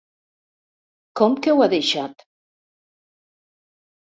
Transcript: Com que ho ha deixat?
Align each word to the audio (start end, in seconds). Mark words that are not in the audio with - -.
Com 1.21 1.35
que 1.43 1.53
ho 1.57 1.61
ha 1.67 1.67
deixat? 1.75 2.25